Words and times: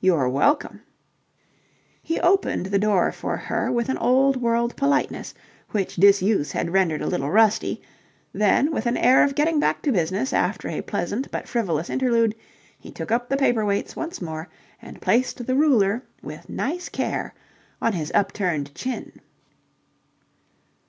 "You're 0.00 0.28
welcome." 0.28 0.82
He 2.02 2.18
opened 2.18 2.66
the 2.66 2.78
door 2.80 3.12
for 3.12 3.36
her 3.36 3.70
with 3.70 3.88
an 3.88 3.98
old 3.98 4.36
world 4.36 4.74
politeness 4.74 5.32
which 5.70 5.94
disuse 5.94 6.50
had 6.50 6.72
rendered 6.72 7.02
a 7.02 7.06
little 7.06 7.30
rusty: 7.30 7.80
then, 8.32 8.72
with 8.72 8.86
an 8.86 8.96
air 8.96 9.22
of 9.22 9.36
getting 9.36 9.60
back 9.60 9.80
to 9.82 9.92
business 9.92 10.32
after 10.32 10.68
a 10.68 10.82
pleasant 10.82 11.30
but 11.30 11.46
frivolous 11.46 11.88
interlude, 11.88 12.34
he 12.80 12.90
took 12.90 13.12
up 13.12 13.28
the 13.28 13.36
paper 13.36 13.64
weights 13.64 13.94
once 13.94 14.20
more 14.20 14.48
and 14.82 15.00
placed 15.00 15.46
the 15.46 15.54
ruler 15.54 16.02
with 16.20 16.48
nice 16.48 16.88
care 16.88 17.32
on 17.80 17.92
his 17.92 18.10
upturned 18.12 18.74
chin. 18.74 19.20